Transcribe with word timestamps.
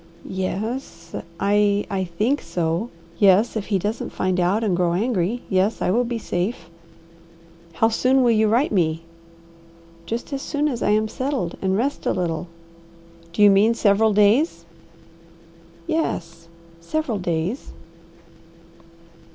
"Yes, 0.27 1.13
I 1.39 1.85
I 1.91 2.05
think 2.05 2.41
so. 2.41 2.89
Yes, 3.19 3.55
if 3.55 3.67
he 3.67 3.77
doesn't 3.77 4.09
find 4.09 4.39
out 4.39 4.63
and 4.63 4.75
grow 4.75 4.93
angry. 4.93 5.43
Yes, 5.47 5.79
I 5.79 5.91
will 5.91 6.05
be 6.05 6.17
safe." 6.17 6.71
"How 7.73 7.89
soon 7.89 8.23
will 8.23 8.31
you 8.31 8.47
write 8.47 8.71
me?" 8.71 9.03
"Just 10.07 10.33
as 10.33 10.41
soon 10.41 10.67
as 10.67 10.81
I 10.81 10.89
am 10.89 11.07
settled 11.07 11.55
and 11.61 11.77
rest 11.77 12.07
a 12.07 12.13
little." 12.13 12.47
"Do 13.31 13.43
you 13.43 13.51
mean 13.51 13.75
several 13.75 14.11
days?" 14.11 14.65
"Yes, 15.85 16.47
several 16.79 17.19
days." 17.19 17.71